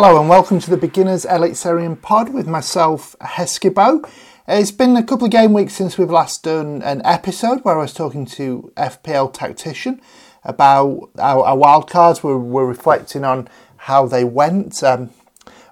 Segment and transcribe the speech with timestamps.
[0.00, 4.08] Hello and welcome to the Beginners Eliteserien pod with myself, Heskebo.
[4.46, 7.82] It's been a couple of game weeks since we've last done an episode where I
[7.82, 10.00] was talking to FPL Tactician
[10.44, 12.22] about our, our wildcards.
[12.22, 14.84] We're, we're reflecting on how they went.
[14.84, 15.10] Um,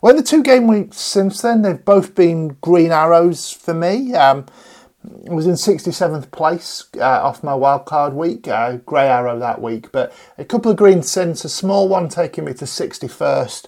[0.02, 4.12] well, the two game weeks since then, they've both been green arrows for me.
[4.14, 4.46] Um,
[5.30, 9.92] I was in 67th place uh, off my wildcard week, uh, grey arrow that week,
[9.92, 13.66] but a couple of green since, a small one taking me to 61st,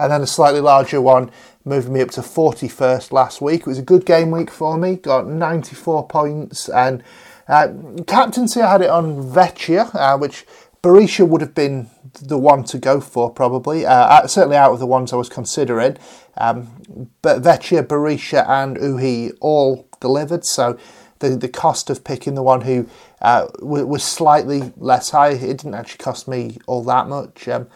[0.00, 1.30] and then a slightly larger one
[1.64, 3.60] moving me up to 41st last week.
[3.60, 7.02] It was a good game week for me, got 94 points, and
[7.48, 7.68] uh,
[8.06, 10.46] captaincy I had it on Vecchia, uh, which
[10.82, 11.90] Berisha would have been
[12.22, 15.98] the one to go for probably, uh, certainly out of the ones I was considering.
[16.36, 20.46] Um, but Vecchia, Berisha, and Ohi all delivered.
[20.46, 20.78] So
[21.18, 22.88] the the cost of picking the one who
[23.20, 25.30] uh, was slightly less high.
[25.30, 27.46] It didn't actually cost me all that much.
[27.46, 27.68] Um,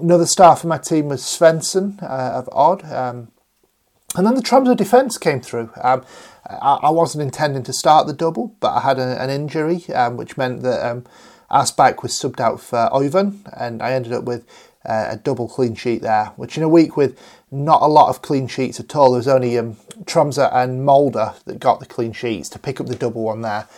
[0.00, 2.84] another star for my team was Svensson uh, of Odd.
[2.84, 3.28] Um,
[4.16, 5.70] and then the Tromsø defence came through.
[5.82, 6.04] Um,
[6.48, 10.16] I, I, wasn't intending to start the double, but I had a, an injury, um,
[10.16, 11.04] which meant that um,
[11.50, 14.46] Aasbak was subbed out for Oven, and I ended up with
[14.86, 17.20] uh, a double clean sheet there, which in a week with
[17.50, 19.10] not a lot of clean sheets at all.
[19.10, 22.48] There was only um, Tromsø and Molde that got the clean sheets.
[22.50, 23.68] To pick up the double one there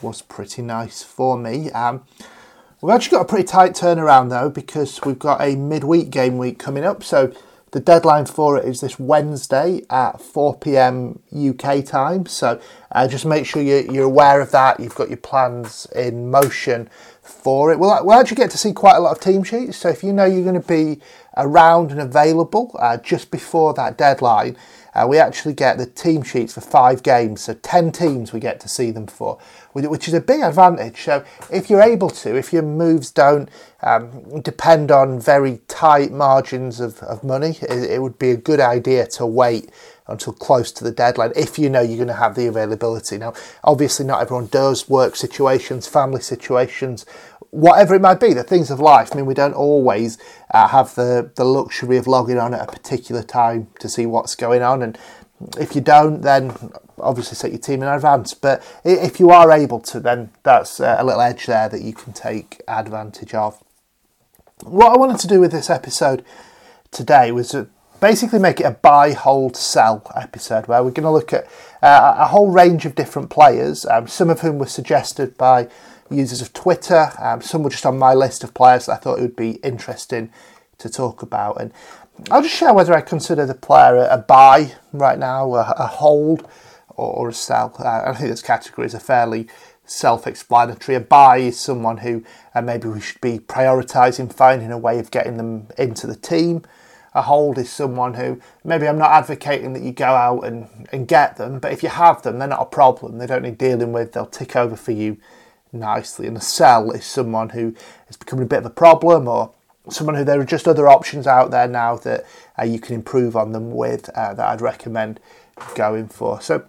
[0.00, 1.70] was pretty nice for me.
[1.72, 2.04] Um,
[2.82, 6.58] we've actually got a pretty tight turnaround though because we've got a midweek game week
[6.58, 7.02] coming up.
[7.02, 7.32] So
[7.70, 12.26] the deadline for it is this Wednesday at 4 pm UK time.
[12.26, 12.60] So
[12.90, 14.78] uh, just make sure you're, aware of that.
[14.78, 16.90] You've got your plans in motion
[17.22, 17.78] for it.
[17.78, 19.78] We'll, we'll actually get to see quite a lot of team sheets.
[19.78, 21.00] So if you know you're going to be
[21.36, 24.56] around and available uh, just before that deadline,
[24.94, 27.42] uh, we actually get the team sheets for five games.
[27.42, 29.38] So 10 teams we get to see them for,
[29.72, 31.02] which is a big advantage.
[31.02, 33.48] So if you're able to, if your moves don't
[33.82, 38.60] um, depend on very tight margins of, of money, it, it would be a good
[38.60, 39.70] idea to wait
[40.08, 43.18] until close to the deadline if you know you're going to have the availability.
[43.18, 43.32] Now,
[43.64, 47.06] obviously, not everyone does work situations, family situations,
[47.52, 49.10] whatever it might be, the things of life.
[49.12, 50.16] I mean, we don't always
[50.52, 54.34] uh, have the, the luxury of logging on at a particular time to see what's
[54.34, 54.82] going on.
[54.82, 54.98] And
[55.60, 56.56] if you don't, then
[56.98, 58.32] obviously set your team in advance.
[58.32, 61.92] But if you are able to, then that's uh, a little edge there that you
[61.92, 63.62] can take advantage of.
[64.64, 66.24] What I wanted to do with this episode
[66.90, 67.54] today was
[68.00, 71.44] basically make it a buy, hold, sell episode where we're going to look at
[71.82, 75.68] uh, a whole range of different players, um, some of whom were suggested by
[76.10, 77.12] users of Twitter.
[77.18, 79.52] Um, some were just on my list of players that I thought it would be
[79.62, 80.30] interesting
[80.78, 81.60] to talk about.
[81.60, 81.72] And
[82.30, 85.86] I'll just share whether I consider the player a, a buy right now, a, a
[85.86, 86.48] hold,
[86.88, 87.74] or, or, a sell.
[87.78, 89.48] Uh, I think those categories are fairly
[89.84, 90.96] self-explanatory.
[90.96, 92.24] A buy is someone who
[92.54, 96.64] uh, maybe we should be prioritising finding a way of getting them into the team
[97.14, 101.06] a hold is someone who maybe I'm not advocating that you go out and, and
[101.06, 103.18] get them, but if you have them, they're not a problem.
[103.18, 105.18] They don't need dealing with, they'll tick over for you
[105.72, 106.26] nicely.
[106.26, 107.74] And a sell is someone who
[108.08, 109.52] is becoming a bit of a problem or
[109.88, 112.24] someone who there are just other options out there now that
[112.58, 115.18] uh, you can improve on them with uh, that I'd recommend
[115.74, 116.40] going for.
[116.40, 116.64] So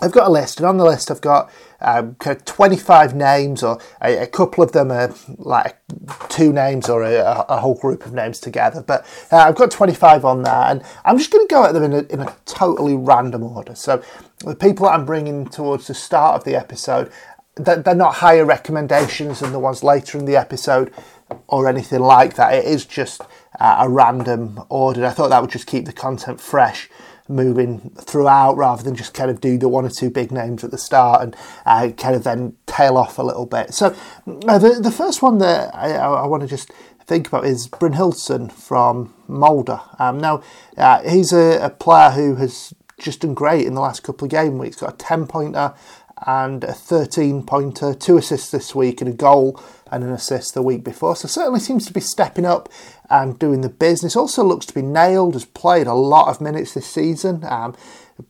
[0.00, 1.50] I've got a list, and on the list I've got
[1.80, 5.76] um, kind of 25 names, or a, a, couple of them are like
[6.28, 8.82] two names or a, a whole group of names together.
[8.82, 11.84] But uh, I've got 25 on there, and I'm just going to go at them
[11.84, 13.74] in a, in a totally random order.
[13.74, 14.02] So
[14.38, 17.12] the people that I'm bringing towards the start of the episode,
[17.56, 20.92] they're not higher recommendations than the ones later in the episode
[21.48, 22.54] or anything like that.
[22.54, 23.22] It is just
[23.60, 25.04] a random order.
[25.04, 26.88] I thought that would just keep the content fresh
[27.28, 30.70] moving throughout rather than just kind of do the one or two big names at
[30.70, 33.72] the start and uh, kind of then tail off a little bit.
[33.72, 33.94] So
[34.48, 36.70] uh, the, the first one that I, I want to just
[37.06, 39.80] think about is Bryn Brynhildsen from Molde.
[39.98, 40.42] Um, now,
[40.76, 44.30] uh, he's a, a, player who has just done great in the last couple of
[44.30, 44.76] game weeks.
[44.76, 45.74] Got a 10 pointer
[46.26, 49.60] and a 13 pointer, two assists this week, and a goal
[49.90, 51.16] and an assist the week before.
[51.16, 52.68] So certainly seems to be stepping up
[53.10, 54.16] and doing the business.
[54.16, 55.34] Also looks to be nailed.
[55.34, 57.44] Has played a lot of minutes this season.
[57.44, 57.74] Um,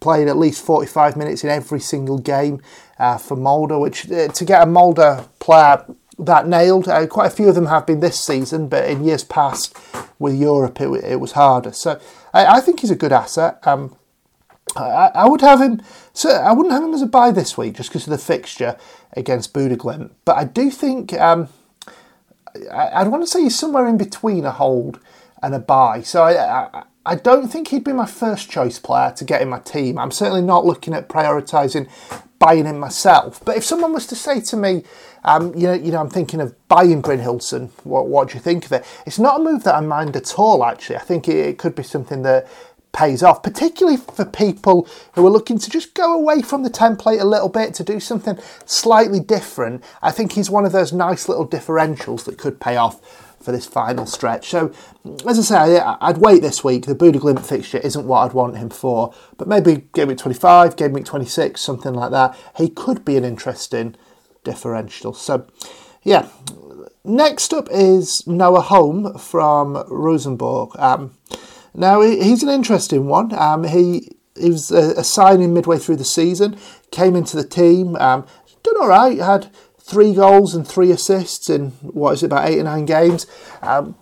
[0.01, 2.63] played at least 45 minutes in every single game
[2.99, 5.85] uh, for Molde, which uh, to get a Molde player
[6.19, 9.25] that nailed, uh, quite a few of them have been this season, but in years
[9.25, 9.77] past
[10.19, 11.73] with Europe it, it was harder.
[11.73, 12.01] So
[12.33, 13.59] I, I, think he's a good asset.
[13.67, 13.97] Um,
[14.77, 15.83] I, I, would have him.
[16.13, 18.77] So I wouldn't have him as a buy this week just because of the fixture
[19.13, 20.11] against Bodø/Glimt.
[20.25, 21.49] But I do think um,
[22.73, 24.99] I, would want to say he's somewhere in between a hold
[25.43, 26.03] and a buy.
[26.03, 29.49] So I, I, I don't think he'd be my first choice player to get in
[29.49, 29.99] my team.
[29.99, 31.89] I'm certainly not looking at prioritising
[32.43, 33.41] buying him myself.
[33.45, 34.83] But if someone was to say to me,
[35.25, 37.71] um, you know, you know, I'm thinking of buying Brynhildsen.
[37.85, 38.85] What, what do you think of it?
[39.07, 40.65] It's not a move that I mind at all.
[40.65, 42.49] Actually, I think it, it could be something that
[42.93, 47.21] pays off, particularly for people who are looking to just go away from the template
[47.21, 49.83] a little bit to do something slightly different.
[50.03, 53.01] I think he's one of those nice little differentials that could pay off
[53.43, 54.51] for this final stretch.
[54.51, 54.73] So,
[55.27, 56.87] as I say, I'd wait this week.
[56.87, 60.93] The Bodø/Glimt fixture isn't what I'd want him for, but maybe game week 25, game
[60.93, 62.37] week 26, something like that.
[62.57, 63.97] He could be an interesting
[64.45, 65.13] differential.
[65.13, 65.47] So,
[66.03, 66.29] yeah.
[67.05, 70.79] Next up is Noah Holm from Rosenborg.
[70.79, 71.17] Um,
[71.75, 73.33] now he's an interesting one.
[73.35, 76.57] Um, he he was a, a, signing midway through the season,
[76.91, 78.27] came into the team, um,
[78.63, 82.59] done all right, had three goals and three assists in what is it about eight
[82.59, 83.27] or nine games.
[83.61, 83.95] Um,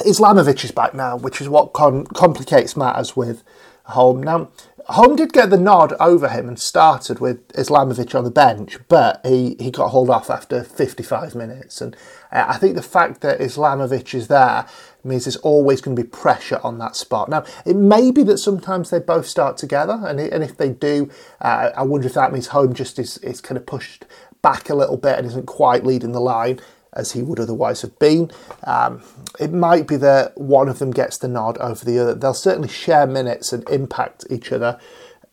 [0.00, 3.42] Islamovic is back now, which is what complicates matters with
[3.84, 4.22] Holm.
[4.22, 4.48] Now
[4.88, 9.20] Holm did get the nod over him and started with Islamovic on the bench, but
[9.24, 11.80] he, he got hauled off after 55 minutes.
[11.80, 11.96] And
[12.32, 14.66] uh, I think the fact that Islamovic is there
[15.04, 17.28] means there's always going to be pressure on that spot.
[17.28, 21.10] Now, it may be that sometimes they both start together, and, and if they do,
[21.40, 24.04] uh, I wonder if that means Holm just is, is kind of pushed
[24.42, 26.60] back a little bit and isn't quite leading the line
[26.94, 28.30] as he would otherwise have been.
[28.64, 29.02] Um,
[29.40, 32.14] it might be that one of them gets the nod over the other.
[32.14, 34.78] They'll certainly share minutes and impact each other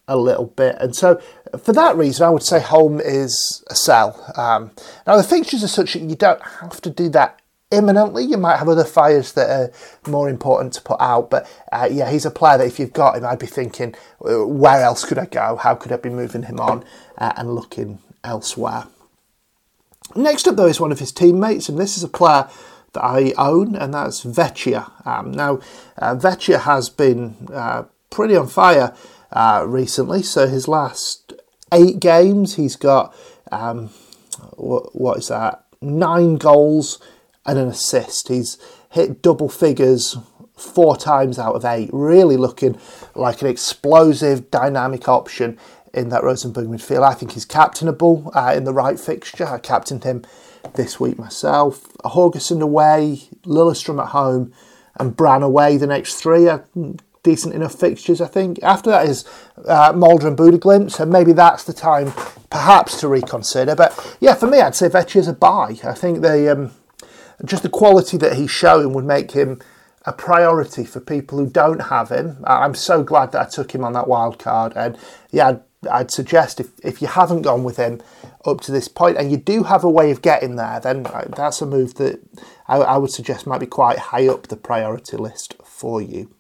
[0.08, 0.76] a little bit.
[0.80, 1.22] And so,
[1.62, 4.34] for that reason, I would say Holm is a sell.
[4.36, 4.72] Um,
[5.06, 7.40] now, the fixtures are such that you don't have to do that
[7.72, 8.24] imminently.
[8.24, 9.72] You might have other fires that are
[10.10, 11.30] more important to put out.
[11.30, 14.46] But uh, yeah, he's a player that if you've got him, I'd be thinking, uh,
[14.46, 15.56] where else could I go?
[15.58, 16.84] How could I be moving him on
[17.18, 18.86] uh, and looking elsewhere?
[20.16, 22.50] Next up, though, is one of his teammates, and this is a player
[22.94, 24.92] that I own, and that's Vecchia.
[25.06, 25.60] Um, now,
[26.00, 28.96] uh, Vecchia has been uh, pretty on fire
[29.32, 30.24] uh, recently.
[30.24, 31.34] So his last
[31.72, 33.16] eight games, he's got
[33.52, 33.90] um,
[34.56, 35.66] what, what is that?
[35.82, 37.00] Nine goals
[37.50, 38.28] and an assist.
[38.28, 38.58] He's
[38.92, 40.18] hit double figures
[40.56, 41.90] four times out of eight.
[41.92, 42.80] Really looking
[43.16, 45.58] like an explosive, dynamic option
[45.94, 47.04] in that Rosenborg midfield.
[47.04, 49.48] I think he's captainable uh, in the right fixture.
[49.48, 50.24] I captained him
[50.76, 51.92] this week myself.
[52.04, 54.54] Haugesund away, Lillestrøm at home,
[55.00, 56.48] and Brann away the next three
[57.24, 58.60] decent enough fixtures, I think.
[58.64, 59.26] After that is
[59.66, 62.14] uh, Molde and Bodø/Glimt, so maybe that's the time
[62.50, 63.76] perhaps to reconsider.
[63.76, 65.78] But yeah, for me, I'd say Vecchia's a buy.
[65.84, 66.72] I think the um,
[67.46, 69.62] just the quality that he's showing would make him
[70.06, 72.38] a priority for people who don't have him.
[72.46, 74.98] I'm so glad that I took him on that wild card, and
[75.32, 75.60] yeah,
[75.90, 78.02] I'd suggest if, if you haven't gone with him
[78.46, 81.06] up to this point and you do have a way of getting there, then
[81.36, 82.20] that's a move that
[82.68, 86.34] I, I would suggest might be quite high up the priority list for you.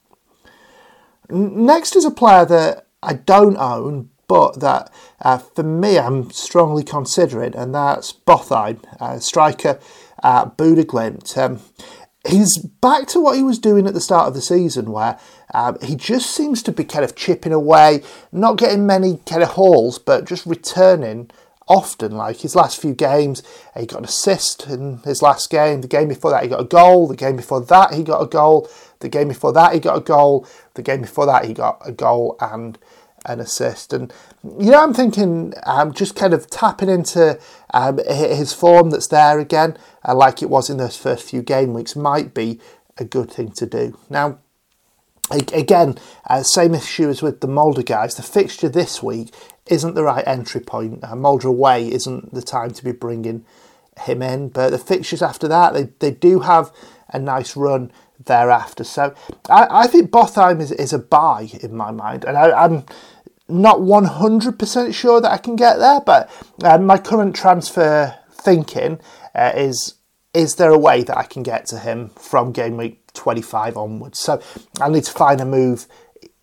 [1.29, 4.91] Next is a player that I don't own, but that
[5.21, 9.79] uh, for me I'm strongly considering, and that's Botheim, uh, striker
[10.23, 11.37] at Bodø/Glimt.
[11.37, 11.59] Um,
[12.27, 15.17] he's back to what he was doing at the start of the season, where
[15.53, 19.49] um, he just seems to be kind of chipping away, not getting many kind of
[19.49, 21.29] hauls, but just returning
[21.67, 22.11] often.
[22.11, 23.41] Like his last few games,
[23.77, 25.81] he got an assist in his last game.
[25.81, 27.07] The game before that, he got a goal.
[27.07, 28.69] The game before that, he got a goal.
[28.99, 30.45] The game before that, he got a goal.
[30.73, 32.77] The game before that, he got a goal and
[33.29, 33.93] an assist.
[33.93, 34.11] And
[34.43, 37.39] you know, I'm thinking, um, just kind of tapping into
[37.73, 41.73] um, his form that's there again, uh, like it was in those first few game
[41.73, 42.59] weeks, might be
[42.97, 43.97] a good thing to do.
[44.09, 44.39] Now,
[45.31, 48.15] again, uh, same issue as with the Molde guys.
[48.15, 49.33] The fixture this week
[49.67, 51.03] isn't the right entry point.
[51.03, 53.45] Uh, Molde away isn't the time to be bringing
[54.01, 56.71] him in, but the fixtures after that, they, they do have
[57.09, 57.91] a nice run
[58.25, 58.83] thereafter.
[58.83, 59.13] So
[59.49, 62.85] I, I think Botheim is, is a buy in my mind, and I, am
[63.49, 66.29] not 100% sure that I can get there, but
[66.63, 68.99] uh, my current transfer thinking
[69.35, 69.95] uh, is
[70.31, 74.19] is there a way that I can get to him from game week 25 onwards?
[74.19, 74.39] So
[74.79, 75.87] I need to find a move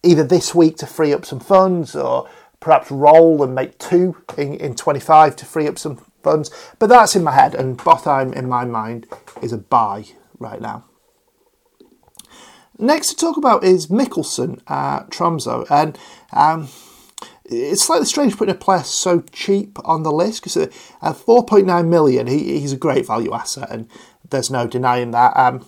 [0.02, 4.54] either this week to free up some funds or perhaps roll and make two in,
[4.54, 6.50] in 25 to free up some funds.
[6.80, 9.06] But that's in my head, and Botheim in my mind
[9.40, 10.06] is a buy
[10.38, 10.84] right now.
[12.78, 15.98] Next to talk about is Mikkelsen at Tromsø, and
[16.32, 16.68] um,
[17.48, 20.72] it's slightly strange putting a player so cheap on the list because at
[21.02, 23.88] 4.9 million, he, he's a great value asset, and
[24.28, 25.36] there's no denying that.
[25.36, 25.66] Um,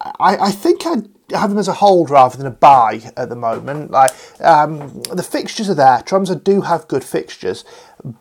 [0.00, 3.36] I, I think I'd have him as a hold rather than a buy at the
[3.36, 3.90] moment.
[3.90, 5.98] Like um, the fixtures are there.
[5.98, 7.64] Tromsø do have good fixtures,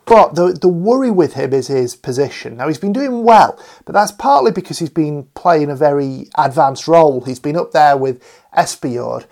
[0.06, 2.58] but the the worry with him is his position.
[2.58, 6.88] Now he's been doing well, but that's partly because he's been playing a very advanced
[6.88, 7.22] role.
[7.22, 8.24] He's been up there with
[8.56, 9.26] Espejord.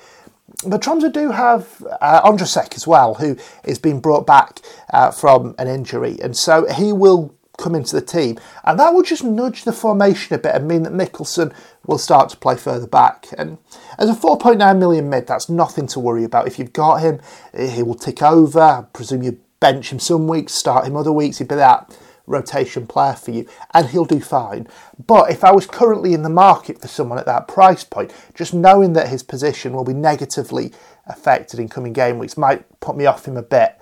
[0.66, 4.60] But Tromsø do have uh, Ondrusek as well, who is being brought back
[4.92, 9.04] uh, from an injury, and so he will come into the team, and that will
[9.04, 11.54] just nudge the formation a bit and mean that Mikkelsen
[11.86, 13.28] will start to play further back.
[13.38, 13.58] And
[13.98, 16.48] as a 4.9 million mid, that's nothing to worry about.
[16.48, 17.20] If you've got him,
[17.58, 18.60] he will tick over.
[18.60, 21.40] I presume you bench him some weeks, start him other weeks.
[21.40, 24.68] He'd be that rotation player for you, and he'll do fine.
[25.06, 28.54] But if I was currently in the market for someone at that price point, just
[28.54, 30.72] knowing that his position will be negatively
[31.08, 33.80] affected in coming game weeks might put me off him a bit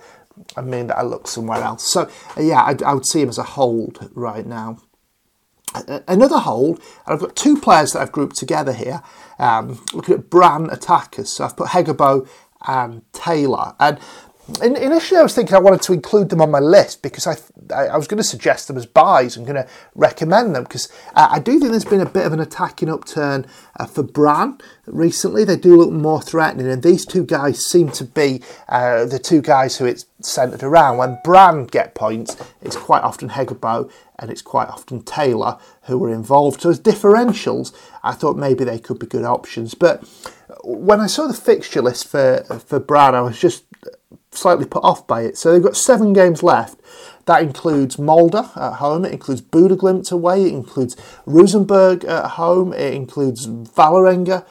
[0.56, 1.90] and mean that I look somewhere else.
[1.90, 4.78] So, yeah, I, I would see him as a hold right now
[6.08, 9.02] another hold, and I've got two players that I've grouped together here.
[9.38, 12.26] Um, looking at Brann attackers, so I've put Heggebø
[12.66, 13.74] and Taylor.
[13.78, 13.98] And
[14.62, 17.36] initially, I was thinking I wanted to include them on my list because I,
[17.74, 19.36] I was going to suggest them as buys.
[19.36, 22.40] I'm going to recommend them because I do think there's been a bit of an
[22.40, 23.46] attacking upturn
[23.78, 25.44] uh, for Brann recently.
[25.44, 29.42] They do look more threatening, and these two guys seem to be uh, the two
[29.42, 30.98] guys who it's centred around.
[30.98, 36.12] When Brann get points, it's quite often Heggebø and it's quite often Taylor who are
[36.12, 36.62] involved.
[36.62, 39.74] So as differentials, I thought maybe they could be good options.
[39.74, 40.04] But
[40.64, 43.65] when I saw the fixture list for for Brann, I was just
[44.36, 45.36] slightly put off by it.
[45.38, 46.80] So they've got seven games left.
[47.24, 52.94] That includes Molde at home, it includes Bodø/Glimt away, it includes Rosenborg at home, it
[52.94, 54.46] includes Vålerenga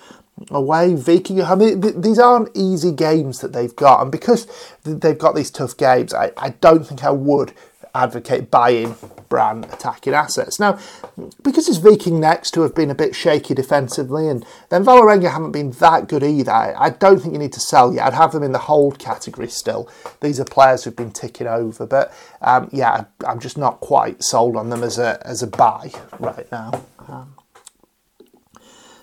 [0.52, 1.80] away, Viking at home.
[2.02, 4.46] These aren't easy games that they've got, and because
[4.84, 7.54] they've got these tough games, I, I don't think I would
[7.94, 8.98] advocate buying
[9.30, 10.60] Brann attacking assets.
[10.60, 10.80] Now,
[11.44, 15.52] because it's Viking next, who have been a bit shaky defensively, and then Vålerenga haven't
[15.52, 18.08] been that good either, I don't think you need to sell yet.
[18.08, 19.90] I'd have them in the hold category still.
[20.22, 24.56] These are players who've been ticking over, but um, yeah, I'm just not quite sold
[24.56, 26.86] on them as a as a buy right now.
[27.08, 27.36] Um,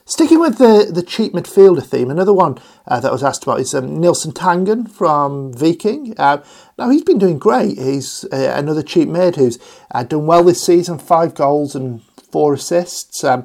[0.05, 3.73] Sticking with the, the cheap midfielder theme, another one uh, that was asked about is
[3.73, 6.15] um, Nilsen Tangen from Viking.
[6.19, 6.43] Uh,
[6.83, 7.79] now, he's been doing great.
[7.79, 9.59] He's uh, another cheap mid who's
[9.93, 13.23] uh, done well this season, five goals and four assists.
[13.23, 13.45] Um,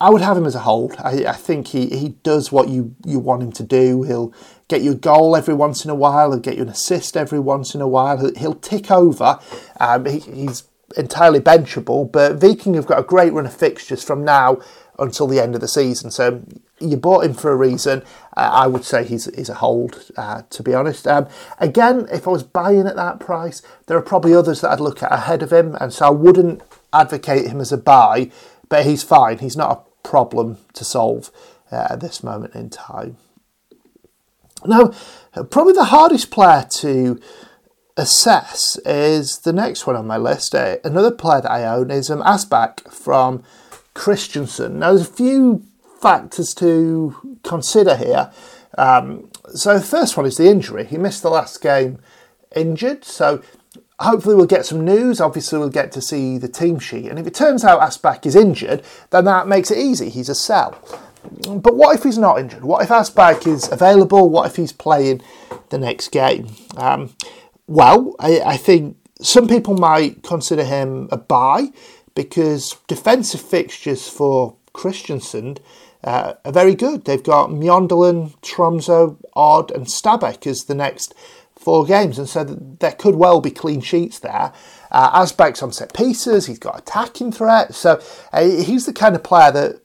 [0.00, 0.94] I would have him as a hold.
[0.98, 4.04] I, I, think he, he does what you, you want him to do.
[4.04, 4.32] He'll
[4.68, 6.30] get you a goal every once in a while.
[6.30, 8.16] He'll get you an assist every once in a while.
[8.16, 9.38] He'll, he'll tick over.
[9.78, 10.64] Um, he, he's
[10.96, 14.58] entirely benchable, but Viking have got a great run of fixtures from now
[14.98, 16.10] until the end of the season.
[16.10, 16.42] So
[16.82, 18.02] you bought him for a reason.
[18.36, 21.06] Uh, I would say he's, he's a hold, uh, to be honest.
[21.06, 24.80] Um, again, if I was buying at that price, there are probably others that I'd
[24.80, 26.62] look at ahead of him, and so I wouldn't
[26.92, 28.30] advocate him as a buy,
[28.68, 29.38] but he's fine.
[29.38, 31.30] He's not a problem to solve
[31.70, 33.16] uh, at this moment in time.
[34.64, 34.92] Now,
[35.50, 37.20] probably the hardest player to
[37.96, 40.54] assess is the next one on my list.
[40.54, 43.42] Uh, another player that I own is um, Aasbak from
[43.94, 44.74] Kristiansund.
[44.74, 45.66] Now, there's a few
[46.02, 48.32] factors to consider here.
[48.76, 50.84] Um, so, the first one is the injury.
[50.84, 51.98] He missed the last game
[52.54, 53.42] injured, so
[54.00, 55.20] hopefully we'll get some news.
[55.20, 57.08] Obviously, we'll get to see the team sheet.
[57.08, 60.10] And if it turns out Aasbak is injured, then that makes it easy.
[60.10, 60.76] He's a sell.
[61.46, 62.64] But what if he's not injured?
[62.64, 64.28] What if Aasbak is available?
[64.28, 65.22] What if he's playing
[65.70, 66.48] the next game?
[66.76, 67.14] Um,
[67.66, 71.68] well, I, I think some people might consider him a buy
[72.14, 75.58] because defensive fixtures for Kristiansund
[76.04, 77.04] uh, are very good.
[77.04, 81.14] They've got Mjøndalen, Tromsø, Odd, and Stabæk as the next
[81.56, 84.52] four games, and so there could well be clean sheets there.
[84.90, 85.26] Uh,
[85.62, 88.00] on set pieces, he's got attacking threat, so
[88.32, 89.80] uh, he's the kind of player that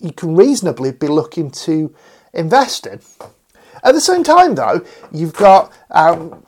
[0.00, 1.94] you can reasonably be looking to
[2.32, 3.00] invest in.
[3.82, 6.44] At the same time, though, you've got um,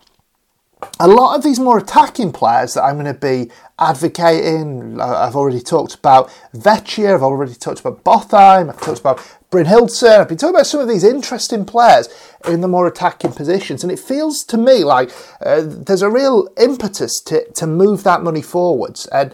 [1.00, 5.60] a lot of these more attacking players that I'm going to be advocating, I've already
[5.60, 6.30] talked about.
[6.54, 8.04] Vecchia, I've already talked about.
[8.04, 9.18] Botheim, I've talked about.
[9.50, 12.08] Brynhildsen, I've been talking about some of these interesting players
[12.48, 15.10] in the more attacking positions, and it feels to me like
[15.44, 19.06] uh, there's a real impetus to, to move that money forwards.
[19.06, 19.32] And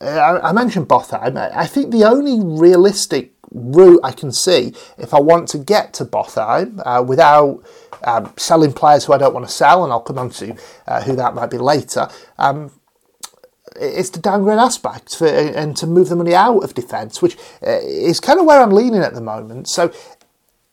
[0.00, 5.20] uh, I, mentioned Botheim, I think the only realistic route I can see if I
[5.20, 7.64] want to get to Botheim uh, without
[8.04, 11.02] um, selling players who I don't want to sell, and I'll come on to uh,
[11.02, 12.08] who that might be later.
[12.38, 12.72] Um,
[13.80, 17.36] is to downgrade aspects for, and to move the money out of defence, which
[17.66, 19.68] uh, is kind of where I'm leaning at the moment.
[19.68, 19.92] So,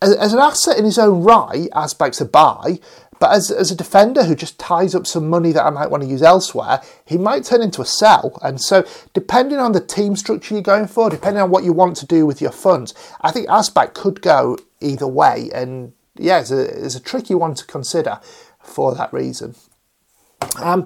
[0.01, 2.79] as, as an asset in his own right, Aasbak's a buy,
[3.23, 6.03] but as, as a defender who just ties up some money that I might want
[6.03, 8.37] to use elsewhere, he might turn into a sell.
[8.41, 11.95] And so, depending on the team structure you're going for, depending on what you want
[11.95, 15.49] to do with your funds, I think Aasbak could go either way.
[15.55, 18.19] And yeah, it's a, it's a tricky one to consider
[18.61, 19.55] for that reason.
[20.61, 20.85] Um,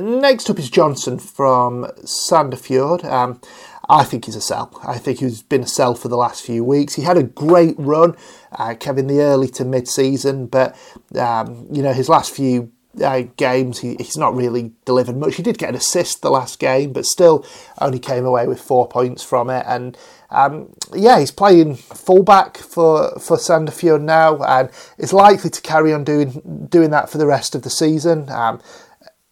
[0.00, 3.04] next up is Johnson from Sandefjord.
[3.04, 3.40] Um,
[3.88, 4.80] I think he's a sell.
[4.86, 6.94] I think he's been a sell for the last few weeks.
[6.94, 8.16] He had a great run,
[8.58, 10.76] uh, Kevin, the early to mid season, but
[11.18, 15.36] um, you know his last few uh, games, he, he's not really delivered much.
[15.36, 17.44] He did get an assist the last game, but still
[17.80, 19.64] only came away with four points from it.
[19.66, 19.96] And
[20.30, 26.04] um, yeah, he's playing fullback for for Sandefjord now, and is likely to carry on
[26.04, 28.28] doing doing that for the rest of the season.
[28.30, 28.60] Um,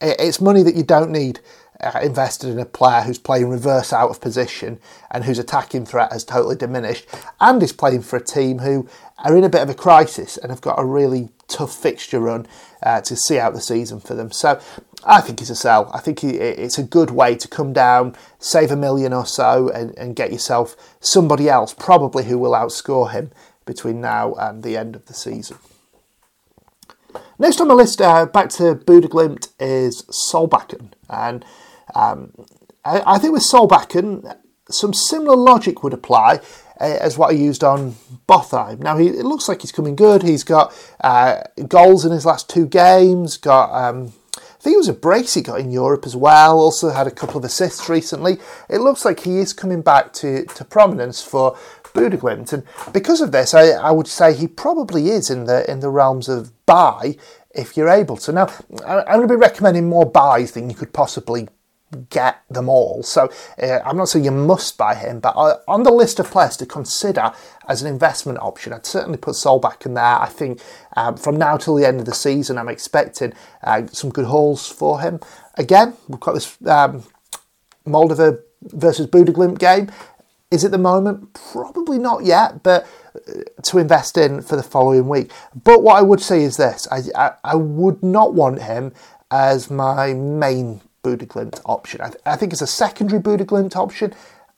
[0.00, 1.40] it, it's money that you don't need.
[1.82, 4.78] Uh, invested in a player who's playing reverse out of position
[5.10, 7.04] and whose attacking threat has totally diminished,
[7.40, 10.52] and is playing for a team who are in a bit of a crisis and
[10.52, 12.46] have got a really tough fixture run
[12.84, 14.30] uh, to see out the season for them.
[14.30, 14.60] So
[15.04, 15.90] I think it's a sell.
[15.92, 19.98] I think it's a good way to come down, save a million or so, and,
[19.98, 23.32] and get yourself somebody else, probably who will outscore him
[23.66, 25.58] between now and the end of the season.
[27.38, 30.92] Next on my list, uh, back to Bodø/Glimt, is Solbakken.
[31.10, 31.44] And
[31.94, 32.32] um,
[32.84, 34.36] I, I, think with Solbakken,
[34.70, 36.40] some similar logic would apply
[36.80, 37.92] uh, as what I used on
[38.28, 38.80] Botheim.
[38.80, 40.22] Now he it looks like he's coming good.
[40.22, 43.36] He's got uh, goals in his last two games.
[43.36, 46.58] Got um, I think it was a brace he got in Europe as well.
[46.58, 48.38] Also had a couple of assists recently.
[48.68, 51.58] It looks like he is coming back to, to prominence for
[51.94, 55.80] Bodø/Glimt, and because of this, I, I would say he probably is in the in
[55.80, 57.16] the realms of buy
[57.54, 58.32] if you're able to.
[58.32, 58.48] Now
[58.86, 61.48] I'm going to be recommending more buys than you could possibly
[62.10, 63.02] get them all.
[63.02, 63.30] So
[63.62, 66.56] uh, I'm not saying you must buy him, but uh, on the list of players
[66.58, 67.32] to consider
[67.68, 70.04] as an investment option, I'd certainly put Solbakken in there.
[70.20, 70.60] I think
[70.96, 73.32] um, from now till the end of the season, I'm expecting
[73.62, 75.20] uh, some good hauls for him.
[75.56, 77.04] Again, we've got this um,
[77.84, 79.90] Molde versus Bodø/Glimt game.
[80.50, 81.32] Is it the moment?
[81.34, 85.30] Probably not yet, but uh, to invest in for the following week.
[85.54, 88.92] But what I would say is this I, I, I would not want him
[89.30, 92.00] as my main Bodø/Glimt option.
[92.00, 94.14] I, th- I, think it's a secondary Bodø/Glimt option.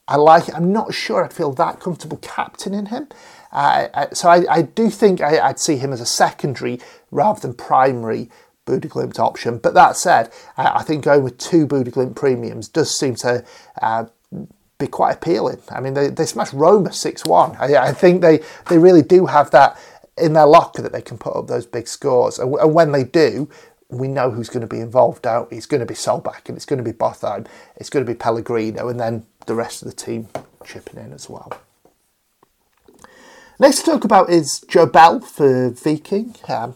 [0.06, 0.54] I like it.
[0.54, 3.08] I'm not sure I'd feel that comfortable captaining him.
[3.52, 7.40] Uh, I, so I, I, do think I, would see him as a secondary rather
[7.40, 8.30] than primary
[8.66, 9.58] Bodø/Glimt option.
[9.58, 13.45] But that said, I, think going with two Bodø/Glimt premiums does seem to
[13.80, 14.06] uh,
[14.78, 15.60] be quite appealing.
[15.71, 17.56] I mean, they, they smashed Roma 6 1.
[17.56, 19.78] I, think they, they really do have that
[20.16, 22.38] in their locker that they can put up those big scores.
[22.38, 23.49] And, and when they do,
[23.88, 25.49] we know who's going to be involved out.
[25.50, 28.16] It's going to be Solbakken and it's going to be Botheim, it's going to be
[28.16, 30.28] Pellegrino, and then the rest of the team
[30.64, 31.52] chipping in as well.
[33.58, 36.34] Next to talk about is Joe Bell for Viking.
[36.49, 36.75] Um,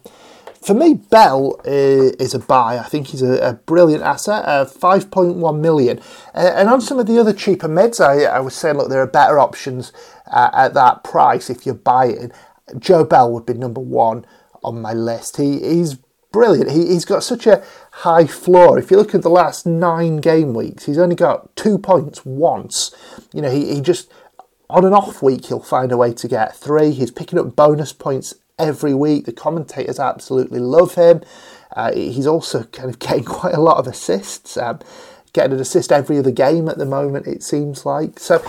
[0.63, 2.79] for me, Bell is a buy.
[2.79, 5.99] I think he's a, a brilliant asset, uh, 5.1 million.
[6.35, 9.03] Uh, and on some of the other cheaper mids, I, I was saying, look, there
[9.03, 9.93] are better options
[10.31, 12.33] uh, at that price if you're buying.
[12.79, 14.27] Joe Bell would be number one
[14.63, 15.37] on my list.
[15.37, 15.97] He, he's
[16.33, 16.71] brilliant.
[16.71, 18.79] He, he's got such a high floor.
[18.79, 22.95] If you look at the last nine game weeks, he's only got two points once.
[23.33, 24.11] You know, he, he just,
[24.71, 26.93] on an off week, he'll find a way to get three.
[26.93, 29.25] He's picking up bonus points every week.
[29.25, 31.23] The commentators absolutely love him.
[31.75, 34.57] Uh, he's also kind of getting quite a lot of assists.
[34.57, 34.81] Um,
[35.33, 38.19] getting an assist every other game at the moment, it seems like.
[38.19, 38.43] So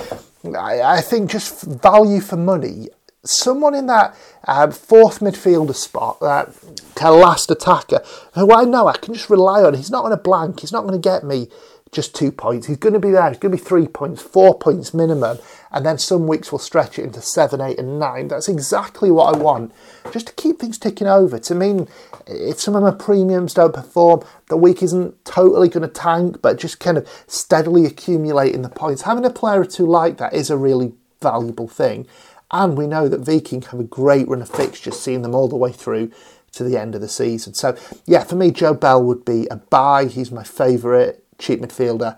[0.46, 2.89] I, I think just value for money
[3.24, 4.16] someone in that
[4.48, 6.54] um, fourth midfielder spot, that
[6.96, 8.02] kind of last attacker,
[8.34, 9.74] who I know I can just rely on.
[9.74, 10.62] He's not on a blank.
[10.62, 11.48] He's not going to get me
[11.92, 12.68] just two points.
[12.68, 13.28] He's going to be there.
[13.30, 15.40] He's going to be three points, four points minimum.
[15.72, 18.28] And then some weeks will stretch it into seven, eight, and nine.
[18.28, 19.74] That's exactly what I want.
[20.12, 21.40] Just to keep things ticking over.
[21.40, 21.88] To mean
[22.28, 26.60] if some of my premiums don't perform, the week isn't totally going to tank, but
[26.60, 29.04] just kind of steadily accumulating the points.
[29.04, 32.08] Having a player or two like that is a really valuable thing.
[32.52, 35.56] And we know that Viking have a great run of fixtures, seeing them all the
[35.56, 36.12] way through
[36.54, 37.54] to the end of the season.
[37.54, 40.06] So, yeah, for me, Joe Bell would be a buy.
[40.06, 42.18] He's my favourite cheap midfielder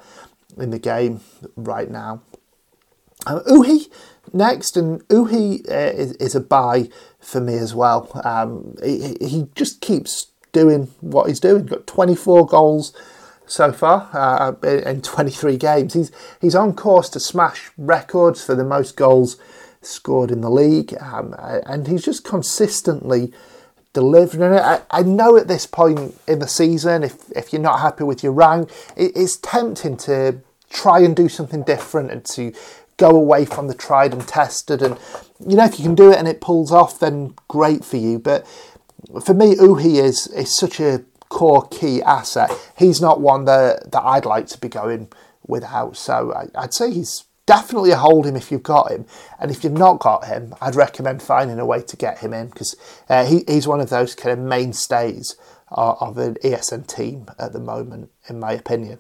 [0.58, 1.22] in the game
[1.56, 2.22] right now.
[3.28, 3.88] Um, Ohi
[4.34, 6.90] next, and Ohi uh, is, is, a buy
[7.20, 8.10] for me as well.
[8.24, 11.66] Um, he, he, just keeps doing what he's doing.
[11.66, 12.94] Got 24 goals
[13.46, 15.94] so far uh, in 23 games.
[15.94, 19.38] He's he's on course to smash records for the most goals
[19.82, 23.34] scored in the league, um, and he's just consistently
[23.94, 24.84] delivering it.
[24.90, 28.32] I, know at this point in the season, if if you're not happy with your
[28.32, 32.54] rank, it, it's tempting to try and do something different and to
[32.98, 34.82] go away from the tried and tested.
[34.82, 34.98] And
[35.46, 38.20] you know, if you can do it and it pulls off, then great for you.
[38.20, 38.48] But
[39.26, 42.52] for me, Ohi is is such a core key asset.
[42.78, 45.10] He's not one that that I'd like to be going
[45.46, 45.98] without.
[45.98, 49.06] So I, I'd say he's definitely hold him if you've got him.
[49.40, 52.48] And if you've not got him, I'd recommend finding a way to get him in
[52.48, 52.76] because
[53.10, 55.36] uh, he, he's one of those kind of mainstays
[55.70, 59.00] of, of an ESN team at the moment, in my opinion.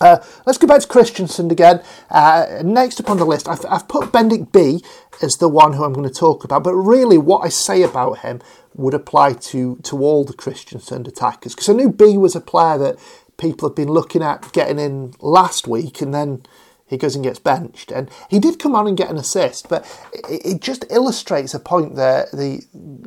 [0.00, 1.82] Uh, let's go back to Kristiansund again.
[2.10, 4.86] Uh, next up on the list, I've, I've, put Bendik Bye
[5.20, 8.20] as the one who I'm going to talk about, but really what I say about
[8.20, 8.40] him
[8.74, 12.78] would apply to, to all the Kristiansund attackers because I knew Bye was a player
[12.78, 12.96] that
[13.38, 16.44] people have been looking at getting in last week and then
[16.88, 17.90] he goes and gets benched.
[17.90, 21.60] And he did come on and get an assist, but it, it just illustrates a
[21.60, 22.64] point that the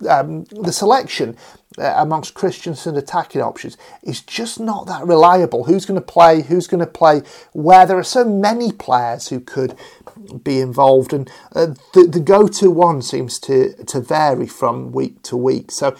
[0.09, 1.37] um, the selection
[1.77, 5.63] uh, amongst Kristiansund attacking options is just not that reliable.
[5.63, 6.41] Who's going to play?
[6.41, 7.21] Who's going to play?
[7.53, 9.77] Where there are so many players who could
[10.43, 15.37] be involved, and uh, the, the go-to one seems to to vary from week to
[15.37, 15.71] week.
[15.71, 15.95] So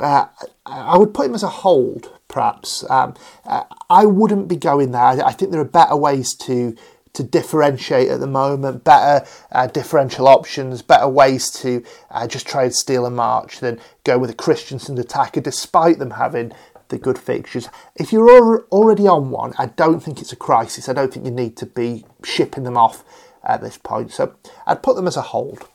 [0.00, 0.26] uh,
[0.64, 2.88] I would put him as a hold, perhaps.
[2.90, 5.02] Um, uh, I wouldn't be going there.
[5.02, 6.76] I think there are better ways to
[7.16, 12.64] to differentiate at the moment, better uh, differential options, better ways to uh, just try
[12.64, 16.52] and steal a march than go with a Kristiansund attacker, despite them having
[16.88, 17.68] the good fixtures.
[17.96, 20.88] If you're already on one, I don't think it's a crisis.
[20.88, 23.02] I don't think you need to be shipping them off
[23.42, 24.12] at this point.
[24.12, 24.34] So
[24.66, 25.66] I'd put them as a hold.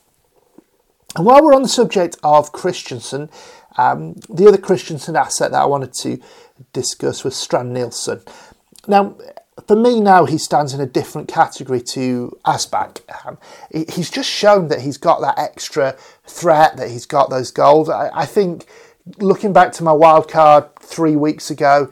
[1.15, 3.29] And while we're on the subject of Kristiansund,
[3.77, 6.19] um, the other Kristiansund asset that I wanted to
[6.71, 8.21] discuss was Strand Nielsen.
[8.87, 9.17] Now,
[9.67, 13.01] for me now, he stands in a different category to Aasbak.
[13.25, 13.37] Um,
[13.71, 15.95] he's just shown that he's got that extra
[16.25, 17.89] threat, that he's got those goals.
[17.89, 18.65] I, I think
[19.17, 21.91] looking back to my wild card three weeks ago,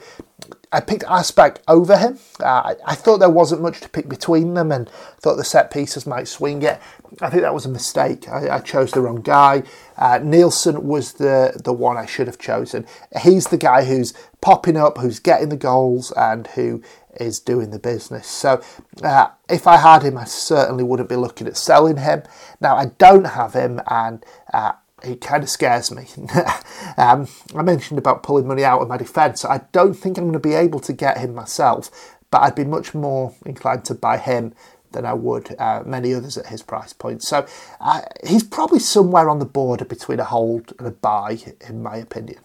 [0.72, 2.20] I picked Aasbak over him.
[2.40, 4.88] Uh, I, I, thought there wasn't much to pick between them and
[5.20, 6.80] thought the set pieces might swing it.
[7.22, 8.28] I think that was a mistake.
[8.30, 9.64] I, I chose the wrong guy.
[9.98, 12.86] Uh, Nielsen was the, the one I should have chosen.
[13.22, 16.82] He's the guy who's popping up, who's getting the goals, and who
[17.20, 18.28] is doing the business.
[18.28, 18.62] So
[19.04, 22.24] uh, if I had him, I certainly wouldn't be looking at selling him.
[22.62, 26.08] Now, I don't have him, and uh, he kind of scares me.
[26.98, 29.44] um, I mentioned about pulling money out of my defence.
[29.44, 32.66] I don't think I'm going to be able to get him myself, but I'd be
[32.66, 34.54] much more inclined to buy him
[34.92, 37.24] than I would uh, many others at his price point.
[37.24, 37.46] So
[37.80, 41.98] uh, he's probably somewhere on the border between a hold and a buy, in my
[41.98, 42.40] opinion.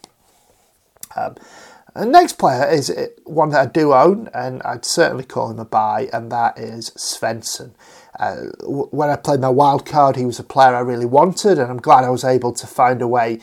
[1.17, 1.37] Um,
[1.95, 2.93] the next player is
[3.25, 6.91] one that I do own, and I'd certainly call him a buy, and that is
[6.91, 7.73] Svensson.
[8.19, 11.71] Uh, when I played my wild card, he was a player I really wanted, and
[11.71, 13.39] I'm glad I was able to find a way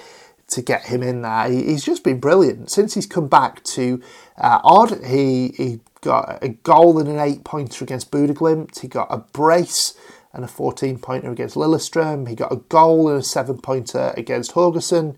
[0.50, 1.50] to get him in there.
[1.50, 4.02] He's just been brilliant since he's come back to
[4.42, 5.06] uh, Odd.
[5.06, 8.80] He he got a goal and an eight pointer against Bodø/Glimt.
[8.80, 9.94] He got a brace
[10.34, 12.28] and a 14 pointer against Lillestrøm.
[12.28, 15.16] He got a goal and a seven pointer against Haugesund,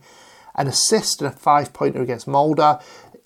[0.56, 2.80] an assist and a five pointer against Molde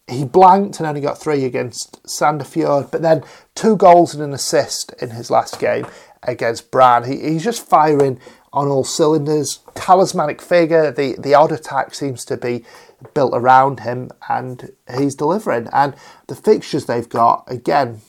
[0.08, 3.24] he blanked and only got three against Sandefjord, but then
[3.56, 5.86] two goals and an assist in his last game
[6.24, 7.04] against Brann.
[7.04, 8.20] He, he's just firing
[8.58, 9.60] on all cylinders.
[9.76, 12.66] Talismanic figure, the, the odd attack seems to be
[13.14, 15.70] built around him and he's delivering.
[15.72, 18.02] And the fixtures they've got, again,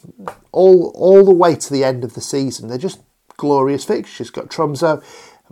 [0.50, 3.00] all all the way to the end of the season, they're just
[3.37, 4.30] glorious fixtures.
[4.30, 5.02] Got Tromsø,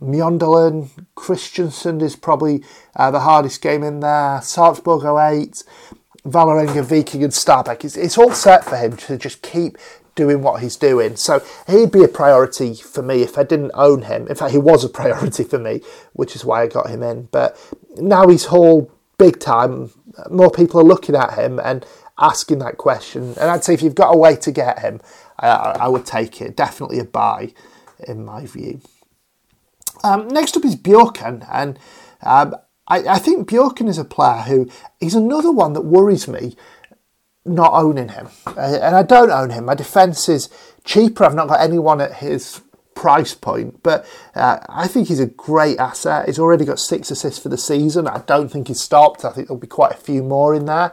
[0.00, 2.64] Mjøndalen, Kristiansund is probably
[2.96, 5.62] uh, the hardest game in there, Sarpsborg 08,
[6.24, 7.84] Vålerenga, Viking, and Stabæk.
[7.84, 9.76] It's, it's all set for him to just keep
[10.16, 11.14] doing what he's doing.
[11.14, 14.26] So he'd be a priority for me if I didn't own him.
[14.26, 17.28] In fact, he was a priority for me, which is why I got him in.
[17.30, 17.56] But
[17.96, 19.92] now he's whole big time.
[20.30, 21.86] More people are looking at him and
[22.18, 23.34] asking that question.
[23.40, 25.00] And I'd say if you've got a way to get him,
[25.38, 26.56] I, I would take it.
[26.56, 27.52] Definitely a buy,
[28.08, 28.80] in my view.
[30.02, 31.78] Um, next up is Bjørkan, and
[32.22, 32.54] um,
[32.86, 34.68] I, I think Bjørkan is a player who
[35.00, 36.54] he's another one that worries me
[37.46, 38.28] not owning him.
[38.46, 39.66] Uh, and I don't own him.
[39.66, 40.48] My defence is
[40.84, 41.24] cheaper.
[41.24, 42.60] I've not got anyone at his
[42.94, 46.26] price point, but uh, I think he's a great asset.
[46.26, 48.08] He's already got six assists for the season.
[48.08, 49.24] I don't think he's stopped.
[49.24, 50.92] I think there'll be quite a few more in there.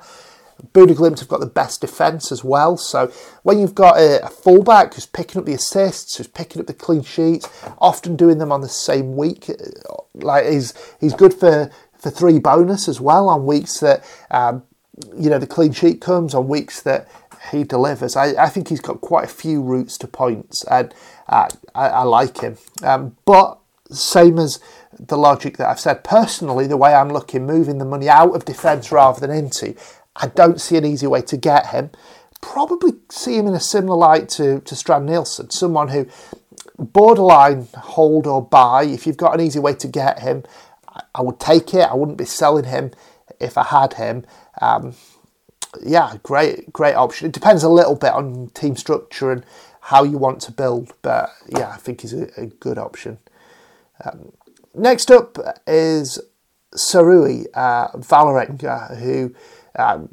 [0.72, 2.78] Bodø/Glimt have got the best defence as well.
[2.78, 3.12] So
[3.42, 6.74] when you've got a, a, fullback who's picking up the assists, who's picking up the
[6.74, 9.56] clean sheets, often doing them on the same week, uh,
[10.14, 14.64] like he's he's good for for three bonus as well on weeks that um,
[15.18, 17.08] you know the clean sheet comes on weeks that
[17.52, 18.16] he delivers.
[18.16, 20.94] I, I think he's got quite a few routes to points, and
[21.28, 22.58] uh, I, I, like him.
[22.84, 23.60] Um, but
[23.92, 24.60] same as
[24.98, 28.46] the logic that I've said personally, the way I'm looking, moving the money out of
[28.46, 29.76] defence rather than into,
[30.16, 31.92] I don't see an easy way to get him.
[32.42, 36.08] Probably see him in a similar light to, to Strand Nielsen, someone who
[36.78, 38.84] borderline hold or buy.
[38.84, 40.44] If you've got an easy way to get him,
[41.16, 41.90] I would take it.
[41.90, 42.92] I wouldn't be selling him
[43.40, 44.26] if I had him.
[44.62, 44.96] Um,
[45.82, 47.28] yeah, great, great option.
[47.28, 49.46] It depends a little bit on team structure and
[49.82, 53.18] how you want to build, but yeah, I think he's a, a good option.
[54.06, 54.32] Um,
[54.74, 55.38] next up
[55.68, 56.20] is
[56.76, 59.36] Sahraoui uh, Vålerenga, who
[59.78, 60.10] um,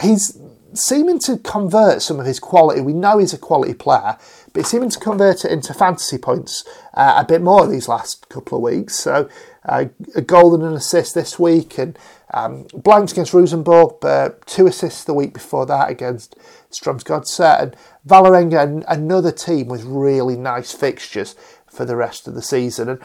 [0.00, 0.38] he's
[0.72, 2.80] seeming to convert some of his quality.
[2.80, 4.16] We know he's a quality player,
[4.52, 8.28] but he's seeming to convert it into fantasy points uh, a bit more these last
[8.28, 8.94] couple of weeks.
[8.94, 9.28] So
[9.64, 11.98] uh, a goal and an assist this week, and
[12.32, 16.36] um, blanks against Rosenborg, but two assists the week before that against
[16.70, 21.34] Strømsgodset, and Vålerenga, another team with really nice fixtures
[21.66, 22.88] for the rest of the season.
[22.88, 23.00] And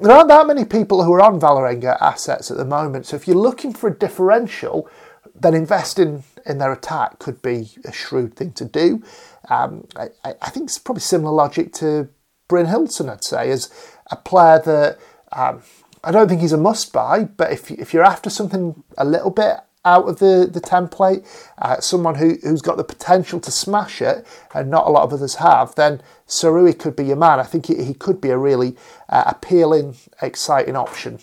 [0.00, 3.06] there aren't that many people who are on Vålerenga assets at the moment.
[3.06, 4.88] So if you're looking for a differential,
[5.34, 9.02] then investing in their attack could be a shrewd thing to do.
[9.48, 12.08] Um, I, I, think it's probably similar logic to
[12.48, 13.70] Brynhildsen, I'd say, as
[14.10, 14.98] a player that
[15.32, 15.62] um,
[16.04, 19.30] I don't think he's a must buy, but if, if you're after something a little
[19.30, 21.24] bit out of the, the template,
[21.58, 25.12] uh, someone who, who's got the potential to smash it, and not a lot of
[25.12, 27.38] others have, then Sahraoui could be your man.
[27.38, 28.76] I think he, he could be a really
[29.08, 31.20] uh, appealing, exciting option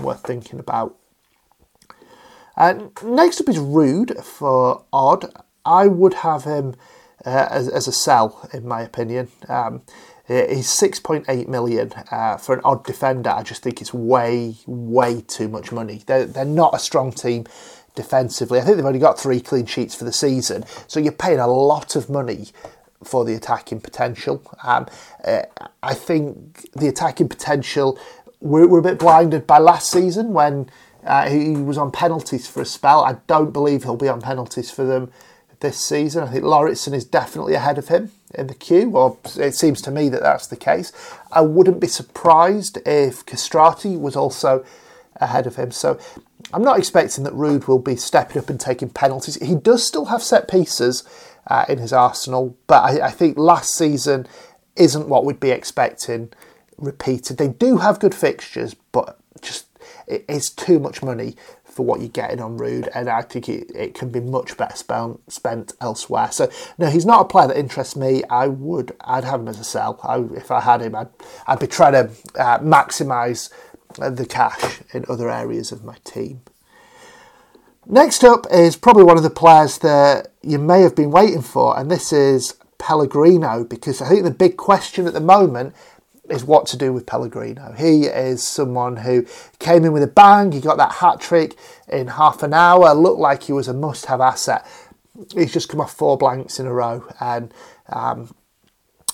[0.00, 0.96] worth thinking about.
[2.56, 5.32] Uh, next up is Ruud for Odd.
[5.64, 6.74] I would have him
[7.24, 9.28] uh, as, as, a sell, in my opinion.
[9.48, 9.82] Um,
[10.30, 13.30] he's 6.8 million uh, for an odd defender.
[13.30, 16.02] I just think it's way, way too much money.
[16.06, 17.46] They're, they're not a strong team
[17.96, 18.60] defensively.
[18.60, 21.48] I think they've only got three clean sheets for the season, so you're paying a
[21.48, 22.48] lot of money
[23.02, 24.40] for the attacking potential.
[24.62, 24.86] Um,
[25.24, 25.42] uh,
[25.82, 27.98] I think the attacking potential,
[28.40, 30.70] we're, we're, a bit blinded by last season when
[31.04, 33.02] uh, he was on penalties for a spell.
[33.02, 35.10] I don't believe he'll be on penalties for them
[35.60, 36.24] this season.
[36.24, 39.90] I think Lauritsen is definitely ahead of him in the queue, or it seems to
[39.90, 40.92] me that that's the case.
[41.30, 44.64] I wouldn't be surprised if Kastrati was also
[45.16, 45.70] ahead of him.
[45.70, 45.98] So
[46.52, 49.36] I'm not expecting that Ruud will be stepping up and taking penalties.
[49.36, 51.04] He does still have set pieces
[51.46, 54.26] uh, in his arsenal, but I, I, think last season
[54.76, 56.32] isn't what we'd be expecting
[56.76, 57.38] repeated.
[57.38, 59.66] They do have good fixtures, but just
[60.06, 61.36] it is too much money
[61.70, 64.76] for what you're getting on Ruud, and I think it, it can be much better
[64.76, 66.30] spent, spent elsewhere.
[66.32, 68.22] So no, he's not a player that interests me.
[68.28, 69.98] I would, I'd have him as a sell.
[70.02, 71.08] I, if I had him, I'd,
[71.46, 73.50] I'd be trying to uh, maximise
[73.96, 76.42] the cash in other areas of my team.
[77.86, 81.78] Next up is probably one of the players that you may have been waiting for,
[81.78, 85.74] and this is Pellegrino, because I think the big question at the moment
[86.30, 87.72] is what to do with Pellegrino.
[87.76, 89.26] He is someone who
[89.58, 91.56] came in with a bang, he got that hat trick
[91.88, 94.66] in half an hour, looked like he was a must have asset.
[95.34, 97.52] He's just come off four blanks in a row, and
[97.88, 98.34] um,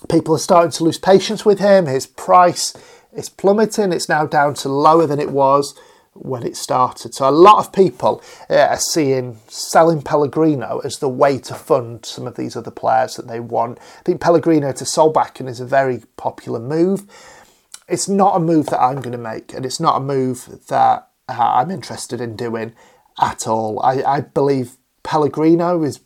[0.09, 1.87] people are starting to lose patience with him.
[1.87, 2.75] His price
[3.13, 3.93] is plummeting.
[3.93, 5.75] It's now down to lower than it was
[6.21, 7.15] when it started.
[7.15, 12.05] So a lot of people uh, are seeing selling Pellegrino as the way to fund
[12.05, 13.79] some of these other players that they want.
[13.81, 17.05] I think Pellegrino to Solbakken is a very popular move.
[17.89, 21.09] It's not a move that I'm going to make, and it's not a move that
[21.29, 22.75] uh, I'm interested in doing
[23.21, 23.81] at all.
[23.81, 26.01] I, I believe Pellegrino is,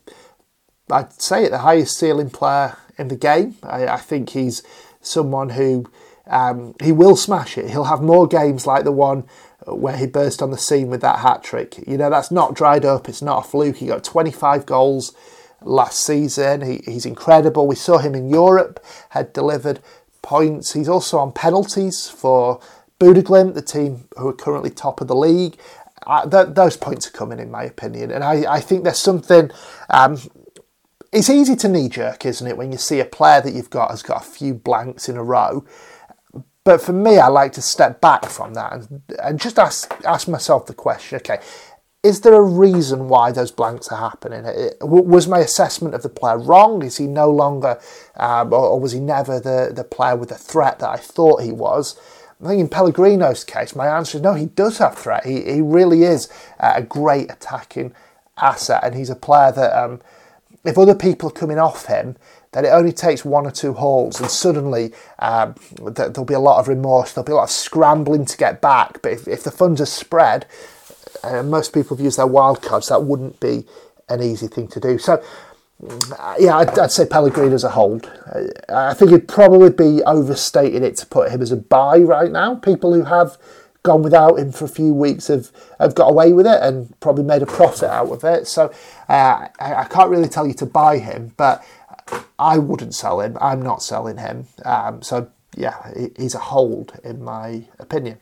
[0.91, 3.57] I'd say, the highest ceiling player in the game.
[3.63, 4.63] I, I think he's
[5.01, 5.91] someone who
[6.27, 7.71] um, he will smash it.
[7.71, 9.25] He'll have more games like the one
[9.67, 11.87] where he burst on the scene with that hat trick.
[11.87, 13.09] You know, that's not dried up.
[13.09, 13.77] It's not a fluke.
[13.77, 15.15] He got 25 goals
[15.63, 16.63] last season.
[16.63, 17.67] He, he's incredible.
[17.67, 19.81] We saw him in Europe, had delivered
[20.23, 20.73] points.
[20.73, 22.61] He's also on penalties for
[22.99, 25.57] Bodø/Glimt, the team who are currently top of the league.
[26.07, 28.11] Uh, th- those points are coming, in my opinion.
[28.11, 29.51] And I, I think there's something.
[29.91, 30.19] Um,
[31.13, 33.91] it's easy to knee jerk, isn't it, when you see a player that you've got
[33.91, 35.65] has got a few blanks in a row
[36.65, 40.29] but for me, I like to step back from that and, and just ask ask
[40.29, 41.39] myself the question: Okay,
[42.03, 44.45] is there a reason why those blanks are happening?
[44.81, 46.83] Was my assessment of the player wrong?
[46.83, 47.79] Is he no longer,
[48.17, 51.43] um, or, or, was he never the, the player with the threat that I thought
[51.43, 52.01] he was?
[52.43, 55.27] I think in Pellegrino's case, my answer is no, he does have threat.
[55.27, 57.93] He, he really is a great attacking
[58.39, 60.01] asset, and he's a player that, um,
[60.65, 62.17] if other people are coming off him,
[62.53, 66.59] that it only takes one or two hauls and suddenly um, there'll be a lot
[66.59, 69.01] of remorse, there'll be a lot of scrambling to get back.
[69.03, 70.47] But if, if the funds are spread,
[71.23, 73.67] uh, most people have used their wild cards, that wouldn't be
[74.09, 74.99] an easy thing to do.
[74.99, 75.23] So,
[76.19, 78.11] uh, yeah, I'd, I'd say Pellegrino as a hold.
[78.27, 82.31] Uh, I think it'd probably be overstating it to put him as a buy right
[82.31, 82.57] now.
[82.57, 83.39] People who have
[83.83, 87.25] gone without him for a few weeks have, have got away with it and probably
[87.25, 88.47] made a profit out of it.
[88.47, 88.71] So
[89.09, 91.65] uh, I, I, can't really tell you to buy him, but
[92.39, 93.37] I wouldn't sell him.
[93.41, 94.47] I'm not selling him.
[94.65, 98.19] Um, so yeah, he's a hold in my opinion.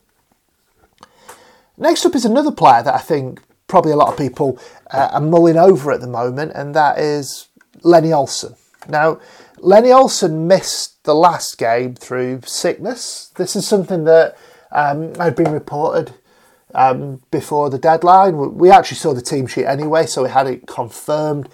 [1.77, 4.59] Next up is another player that I think probably a lot of people
[4.91, 7.49] uh, are mulling over at the moment, and that is
[7.83, 8.57] Lenny Olsen.
[8.89, 9.21] Now,
[9.59, 13.31] Lenny Olsen missed the last game through sickness.
[13.37, 14.37] This is something that
[14.73, 16.15] um, had been reported
[16.75, 18.57] um, before the deadline.
[18.57, 21.49] We actually saw the team sheet anyway, so we had it confirmed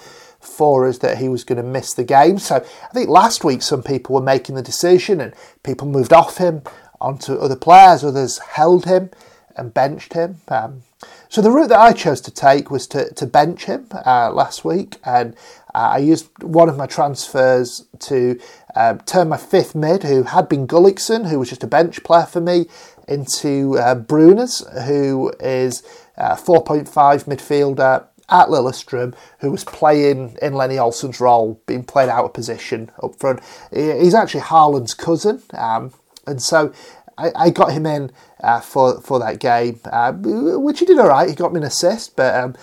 [0.45, 2.39] for us that he was going to miss the game.
[2.39, 6.39] So I think last week some people were making the decision and people moved off
[6.39, 6.63] him
[7.01, 9.11] onto other players, others held him
[9.57, 10.41] and benched him.
[10.49, 10.83] Um,
[11.29, 14.65] so the route that I chose to take was to, to bench him uh, last
[14.65, 15.35] week, and
[15.75, 18.39] uh, I used one of my transfers to
[18.75, 22.27] uh, turn my fifth mid, who had been Gullikson, who was just a bench player
[22.27, 22.67] for me,
[23.09, 25.83] into uh, Bruners, who is
[26.17, 26.87] a 4.5
[27.25, 32.91] midfielder at Lillestrøm, who was playing in Lehne Olsen's role, being played out of position
[33.03, 33.41] up front.
[33.73, 35.93] He's actually Haaland's cousin, um,
[36.27, 36.73] and so
[37.19, 38.11] I, I, got him in
[38.43, 41.29] uh, for for that game, uh, which he did all right.
[41.29, 42.55] He got me an assist, but um,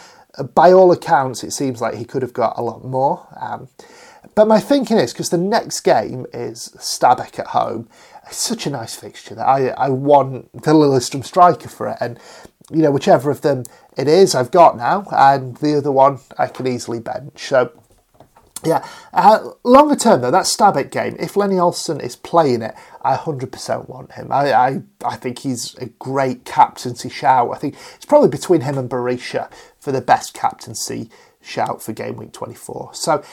[0.54, 3.28] by all accounts, it seems like he could have got a lot more.
[3.39, 3.69] Um,
[4.36, 7.89] but my thinking is because the next game is Stabæk at home.
[8.28, 12.19] It's such a nice fixture that I, I want the Lillestrøm striker for it, and
[12.69, 13.63] you know whichever of them
[13.97, 17.47] it is, I've got now, and the other one I can easily bench.
[17.47, 17.71] So
[18.63, 23.15] yeah, uh, longer term though, that Stabæk game, if Lehne Olsen is playing it, I
[23.15, 24.32] 100% want him.
[24.32, 27.52] I, I, I think he's a great captaincy shout.
[27.54, 31.10] I think it's probably between him and Berisha for the best captaincy
[31.41, 32.91] shout for game week 24.
[32.93, 33.24] So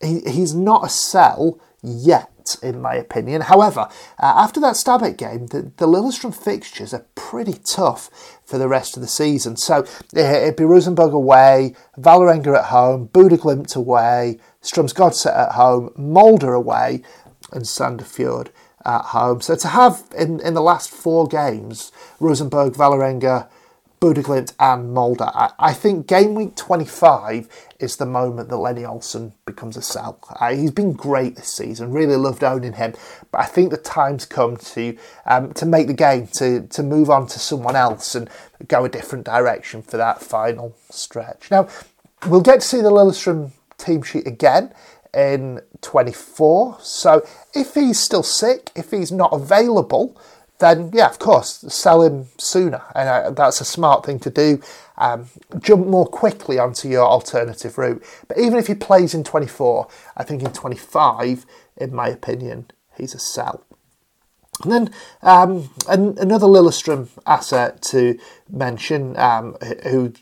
[0.00, 2.30] he, he's not a sell yet
[2.62, 3.42] in my opinion.
[3.42, 8.10] However, uh, after that Stabæk game, the, the Lillestrøm fixtures are pretty tough
[8.44, 9.56] for the rest of the season.
[9.56, 17.02] So it'd be Rosenborg away, Vålerenga at home, Bodø/Glimt away, Strømsgodset at home, Molde away,
[17.52, 18.48] and Sandefjord
[18.84, 19.40] at home.
[19.40, 23.46] So to have in, in the last four games, Rosenborg, Vålerenga,
[24.00, 25.22] Bodø/Glimt and Molde.
[25.22, 30.18] I, I, think game week 25 is the moment that Lehne Olsen becomes a sell.
[30.40, 32.94] Uh, he's been great this season, really loved owning him,
[33.30, 37.08] but I think the time's come to um, to make the game, to, to move
[37.08, 38.28] on to someone else and
[38.68, 41.50] go a different direction for that final stretch.
[41.50, 41.68] Now,
[42.26, 44.74] we'll get to see the Lillestrøm team sheet again
[45.14, 50.20] in 24, so if he's still sick, if he's not available,
[50.58, 54.60] then yeah, of course, sell him sooner, and uh, that's a smart thing to do.
[54.96, 55.26] Um,
[55.60, 58.04] jump more quickly onto your alternative route.
[58.28, 61.44] But even if he plays in 24, I think in 25,
[61.76, 63.64] in my opinion, he's a sell.
[64.62, 64.90] And then
[65.22, 68.16] um, an, another Lillestrøm asset to
[68.48, 70.12] mention, um, who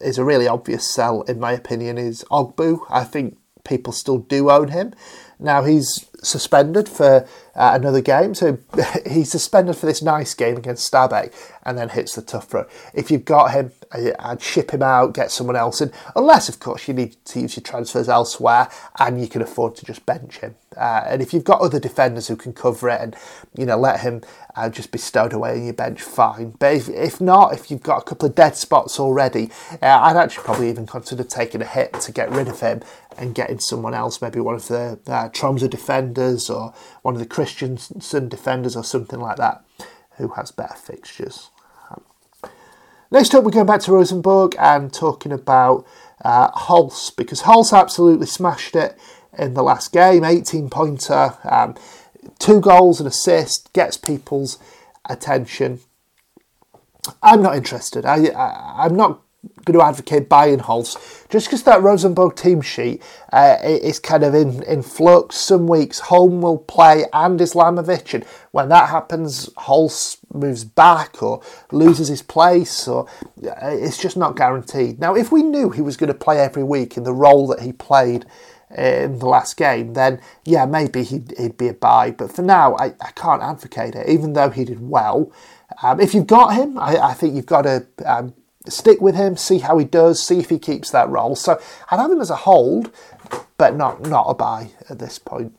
[0.00, 2.80] is a really obvious sell in my opinion, is Ogbu.
[2.88, 4.94] I think people still do own him.
[5.38, 8.58] Now he's suspended for uh, another game, so
[9.08, 11.32] he's suspended for this nice game against Stabæk,
[11.64, 12.66] and then hits the tough run.
[12.94, 13.72] If you've got him,
[14.18, 17.56] I'd ship him out, get someone else in, unless of course you need to use
[17.56, 20.54] your transfers elsewhere, and you can afford to just bench him.
[20.76, 23.16] Uh, and if you've got other defenders who can cover it, and
[23.56, 24.22] you know let him
[24.54, 26.50] uh, just be stowed away on your bench, fine.
[26.58, 29.50] But if, if not, if you've got a couple of dead spots already,
[29.82, 32.82] uh, I'd actually probably even consider taking a hit to get rid of him
[33.18, 37.26] and getting someone else, maybe one of the uh, Tromsø defenders or one of the
[37.42, 39.64] Kristiansund defenders or something like that,
[40.18, 41.50] who has better fixtures.
[43.10, 45.86] Next up, we're going back to Rosenborg and talking about
[46.24, 48.98] uh, Holse because Holse absolutely smashed it
[49.36, 51.74] in the last game, 18 pointer, um,
[52.38, 54.58] two goals and assist, gets people's
[55.08, 55.80] attention.
[57.22, 58.06] I'm not interested.
[58.06, 59.20] I, I I'm not
[59.64, 60.96] going to advocate buying Holse
[61.28, 63.02] just because that Rosenborg team sheet
[63.32, 65.36] uh, is kind of in, in flux.
[65.36, 71.42] Some weeks Holm will play and Islamovic, and when that happens, Holse moves back or
[71.70, 73.08] loses his place, or
[73.44, 74.98] uh, it's just not guaranteed.
[74.98, 77.60] Now, if we knew he was going to play every week in the role that
[77.60, 78.26] he played
[78.76, 82.10] in the last game, then yeah, maybe he'd, he'd be a buy.
[82.10, 85.32] But for now, I, I can't advocate it, even though he did well.
[85.82, 88.34] Um, if you've got him, I, I think you've got to um,
[88.68, 91.36] stick with him, see how he does, see if he keeps that role.
[91.36, 92.90] So I'd have him as a hold,
[93.58, 95.54] but not not a buy at this point.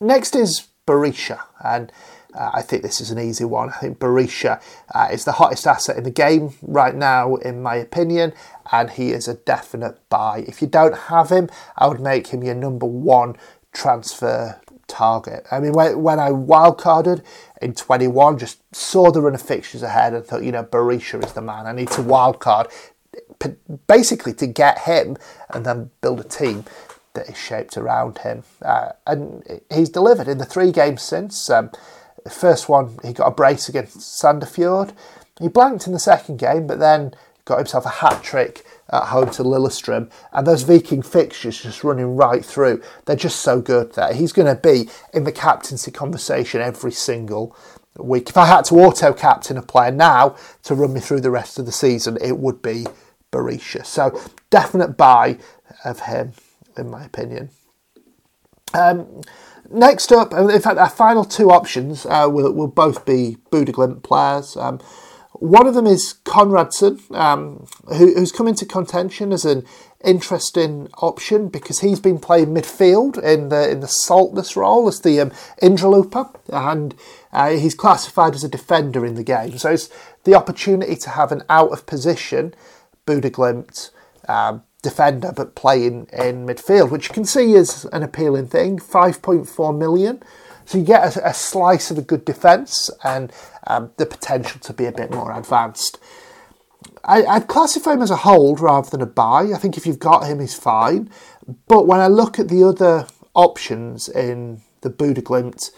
[0.00, 1.90] Next is Berisha, and
[2.34, 3.70] uh, I think this is an easy one.
[3.70, 4.60] I think Berisha
[4.94, 8.34] uh, is the hottest asset in the game right now, in my opinion,
[8.70, 10.44] and he is a definite buy.
[10.46, 13.36] If you don't have him, I would make him your number one
[13.72, 15.46] transfer target.
[15.50, 17.22] I mean, when, when I wildcarded
[17.60, 21.32] in 21, just saw the run of fixtures ahead and thought, you know, Berisha is
[21.32, 21.66] the man.
[21.66, 22.70] I need to wildcard
[23.86, 25.16] basically to get him
[25.50, 26.64] and then build a team
[27.14, 28.44] that is shaped around him.
[28.62, 31.48] Uh, and he's delivered in the three games since.
[31.50, 31.70] Um,
[32.24, 34.92] the first one, he got a brace against Sandefjord.
[35.40, 37.14] He blanked in the second game, but then
[37.46, 42.14] got himself a hat trick at home to Lillestrøm, and those Viking fixtures just running
[42.14, 42.82] right through.
[43.06, 47.56] They're just so good that he's going to be in the captaincy conversation every single
[47.98, 48.28] week.
[48.28, 51.58] If I had to auto captain a player now to run me through the rest
[51.58, 52.86] of the season, it would be
[53.32, 53.86] Berisha.
[53.86, 54.20] So
[54.50, 55.38] definite buy
[55.84, 56.32] of him,
[56.76, 57.50] in my opinion.
[58.74, 59.22] Um,
[59.70, 64.56] next up, in fact, our final two options uh, will, will both be Bodø/Glimt players.
[64.56, 64.80] Um,
[65.40, 69.64] one of them is Konradsen, um, who, who's come into contention as an
[70.04, 75.20] interesting option because he's been playing midfield in the in the Saltnes role as the
[75.20, 75.32] um,
[76.52, 76.94] and
[77.32, 79.58] uh, he's classified as a defender in the game.
[79.58, 79.90] So it's
[80.24, 82.54] the opportunity to have an out of position
[83.06, 83.90] Bodø/Glimt
[84.28, 88.78] um, defender, but playing in midfield, which you can see is an appealing thing.
[88.78, 90.22] Five point four million.
[90.66, 93.32] So you get a, a slice of a good defence and
[93.66, 95.98] um, the potential to be a bit more advanced.
[97.04, 99.52] I, would classify him as a hold rather than a buy.
[99.54, 101.08] I think if you've got him, he's fine.
[101.68, 105.70] But when I look at the other options in the Bodø/Glimt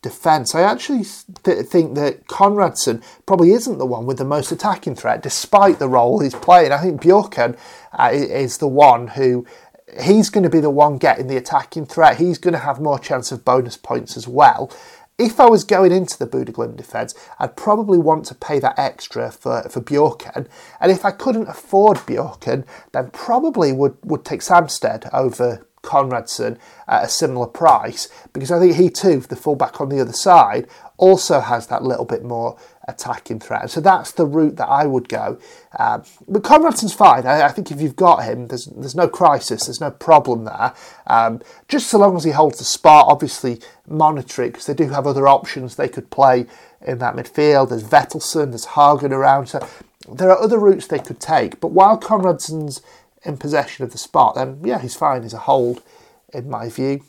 [0.00, 1.04] defence, I actually
[1.42, 5.88] th- think that Konradsen probably isn't the one with the most attacking threat, despite the
[5.88, 6.70] role he's playing.
[6.70, 7.56] I think Bjørkan
[7.92, 9.44] uh, is the one who
[10.00, 12.18] he's going to be the one getting the attacking threat.
[12.18, 14.70] He's going to have more chance of bonus points as well.
[15.18, 19.30] If I was going into the Bodø/Glimt defence, I'd probably want to pay that extra
[19.30, 20.46] for, for Bjørkan.
[20.78, 27.04] And if I couldn't afford Bjørkan, then probably would, would take Sampsted over Konradsen at
[27.04, 30.66] a similar price because I think he too, the fullback on the other side,
[30.98, 32.58] also has that little bit more
[32.88, 33.62] attacking threat.
[33.62, 35.38] And so that's the route that I would go.
[35.78, 37.26] Um, but Konradsen's fine.
[37.26, 40.72] I, I, think if you've got him, there's there's no crisis, there's no problem there.
[41.06, 44.88] Um, just so long as he holds the spot, obviously monitor it because they do
[44.90, 46.46] have other options they could play
[46.86, 47.70] in that midfield.
[47.70, 49.48] There's Vetlesen, there's Hagen around.
[49.48, 49.66] So
[50.10, 51.60] there are other routes they could take.
[51.60, 52.82] But while Konradsen's
[53.24, 55.22] in possession of the spot, then yeah, he's fine.
[55.22, 55.82] He's a hold
[56.32, 57.02] in my view.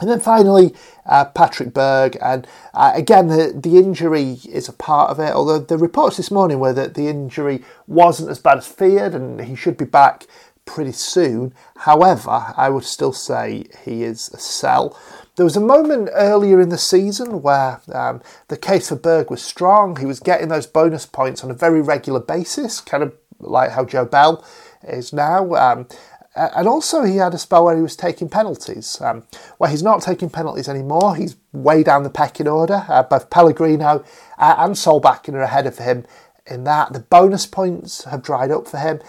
[0.00, 0.74] And then finally,
[1.06, 2.16] uh, Patrick Berg.
[2.20, 6.30] And uh, again, the, the injury is a part of it, although the reports this
[6.30, 10.26] morning were that the injury wasn't as bad as feared and he should be back
[10.64, 11.54] pretty soon.
[11.76, 14.98] However, I would still say he is a sell.
[15.36, 19.42] There was a moment earlier in the season where um, the case for Berg was
[19.42, 19.96] strong.
[19.96, 23.84] He was getting those bonus points on a very regular basis, kind of like how
[23.84, 24.44] Joe Bell
[24.82, 25.54] is now.
[25.54, 25.88] Um,
[26.36, 29.00] and also, he had a spell where he was taking penalties.
[29.00, 29.24] Um,
[29.58, 31.16] where he's not taking penalties anymore.
[31.16, 32.84] He's way down the pecking order.
[32.88, 34.04] Uh, both Pellegrino
[34.38, 36.04] uh, and Solbakken are ahead of him
[36.46, 36.92] in that.
[36.92, 39.00] The bonus points have dried up for him,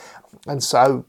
[0.48, 1.06] and so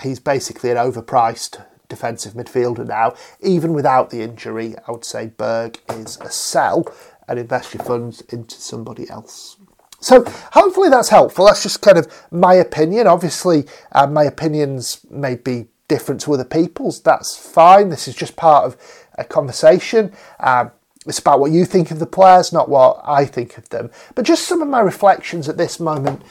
[0.00, 3.14] he's basically an overpriced defensive midfielder now.
[3.40, 6.86] Even without the injury, I would say Berg is a sell
[7.26, 9.57] and invest your funds into somebody else.
[10.00, 11.46] So hopefully that's helpful.
[11.46, 13.06] That's just kind of my opinion.
[13.06, 17.00] Obviously, uh, my opinions may be different to other people's.
[17.02, 17.88] That's fine.
[17.88, 18.76] This is just part of
[19.16, 20.12] a conversation.
[20.38, 20.70] Um,
[21.06, 23.90] it's about what you think of the players, not what I think of them.
[24.14, 26.22] But just some of my reflections at this moment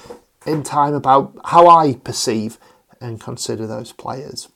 [0.45, 2.57] in time about how I perceive
[3.01, 4.47] and consider those players.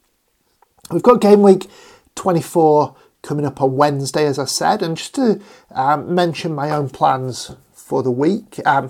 [0.90, 1.68] We've got game week
[2.16, 5.42] 24 coming up on Wednesday, as I said, and just to
[5.72, 7.56] um, mention my own plans
[7.92, 8.58] for the week.
[8.66, 8.90] Um,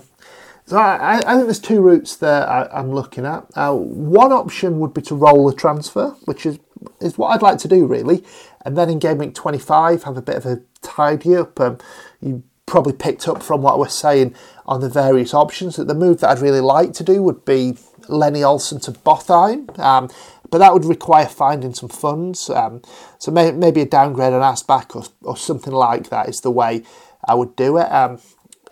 [0.64, 3.44] so I, I, think there's two routes that I, am looking at.
[3.56, 6.60] Uh, one option would be to roll a transfer, which is
[7.00, 8.22] is what I'd like to do really,
[8.64, 11.58] and then in game week 25 have a bit of a tidy up.
[11.58, 11.78] Um,
[12.20, 14.36] you probably picked up from what I was saying
[14.66, 17.72] on the various options that the move that I'd really like to do would be
[18.02, 19.76] Lehne Olsen to Botheim.
[19.80, 20.10] Um,
[20.48, 22.48] but that would require finding some funds.
[22.50, 22.82] Um,
[23.18, 26.84] so may, maybe a downgrade on Aasbak or, or something like that is the way
[27.24, 27.90] I would do it.
[27.90, 28.20] Um,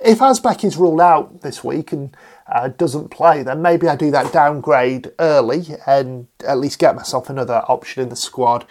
[0.03, 2.17] if Aasbak is ruled out this week and
[2.51, 7.29] uh, doesn't play, then maybe I do that downgrade early and at least get myself
[7.29, 8.67] another option in the squad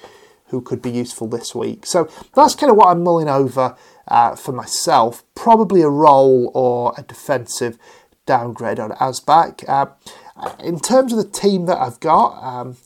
[0.47, 1.85] who could be useful this week.
[1.85, 3.75] So that's kind of what I'm mulling over
[4.07, 5.23] uh, for myself.
[5.35, 7.77] Probably a role or a defensive
[8.25, 9.67] downgrade on Aasbak.
[9.67, 9.87] Uh,
[10.63, 12.77] in terms of the team that I've got, um,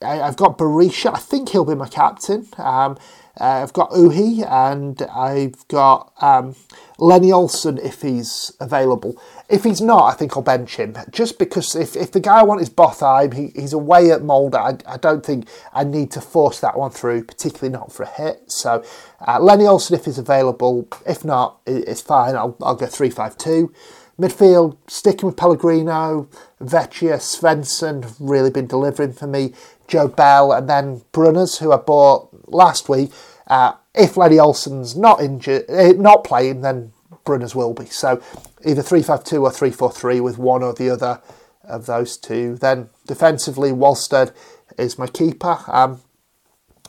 [0.00, 1.14] I, have got Berisha.
[1.14, 2.46] I think he'll be my captain.
[2.56, 2.96] Um,
[3.40, 6.54] uh, I've got Ohi and I've got um,
[6.98, 9.20] Lehne Olsen if he's available.
[9.48, 10.96] If he's not, I think I'll bench him.
[11.10, 14.54] Just because if, if the guy I want is Botheim, he, he's away at Molde.
[14.54, 18.08] I, I don't think I need to force that one through, particularly not for a
[18.08, 18.50] hit.
[18.50, 18.82] So
[19.20, 20.88] uh, Lehne Olsen if he's available.
[21.06, 22.36] If not, it's fine.
[22.36, 23.72] I'll, I'll go 3 5 2.
[24.18, 26.26] Midfield, sticking with Pellegrino,
[26.58, 29.52] Vecchia, Svensson really been delivering for me.
[29.88, 33.12] Joe Bell, and then Brunes, who I bought last week.
[33.46, 36.92] Uh, if Lehne Olsen's not injured, uh, not playing, then
[37.24, 37.86] Brunes will be.
[37.86, 38.22] So
[38.64, 41.20] either 3-5-2 or 3-4-3 with one or the other
[41.64, 42.56] of those two.
[42.56, 44.32] Then defensively, Walsted
[44.78, 45.58] is my keeper.
[45.68, 46.00] Um,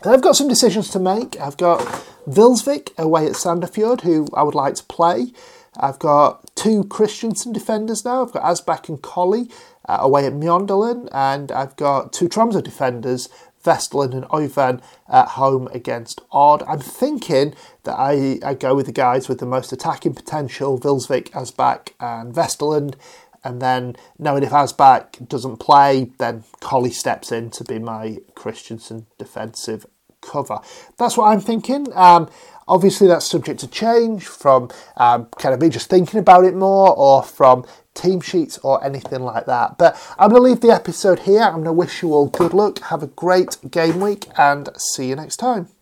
[0.04, 1.40] I've got some decisions to make.
[1.40, 1.80] I've got
[2.28, 5.32] Vilsvik away at Sandefjord, who I would like to play.
[5.76, 8.22] I've got two Kristiansund defenders now.
[8.22, 9.48] I've got Aasbak and Colley
[9.88, 13.28] uh, away at Mjøndalen, and I've got two Tromsø defenders,
[13.68, 16.62] Vestland and Ovan, at home against Odd.
[16.62, 21.28] I'm thinking that I, I go with the guys with the most attacking potential, Vilsvik,
[21.32, 22.94] Aasbak and Vesterland.
[23.44, 29.04] And then knowing if Aasbak doesn't play, then Colley steps in to be my Kristiansund
[29.18, 29.84] defensive
[30.22, 30.60] cover.
[30.96, 31.88] That's what I'm thinking.
[31.94, 32.30] Um,
[32.66, 36.94] obviously, that's subject to change from um, kind of me just thinking about it more
[36.96, 37.66] or from
[37.98, 39.78] team sheets or anything like that.
[39.78, 41.42] But I'm going to leave the episode here.
[41.42, 42.80] I'm going to wish you all good luck.
[42.84, 45.68] Have a great game week and see you next time.